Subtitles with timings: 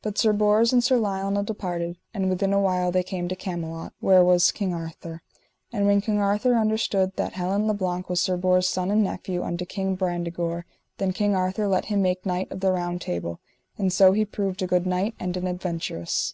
[0.00, 3.92] But Sir Bors and Sir Lionel departed, and within a while they came to Camelot,
[4.00, 5.20] where was King Arthur.
[5.74, 9.42] And when King Arthur understood that Helin le Blank was Sir Bors' son, and nephew
[9.42, 10.64] unto King Brandegore,
[10.96, 13.40] then King Arthur let him make knight of the Round Table;
[13.76, 16.32] and so he proved a good knight and an adventurous.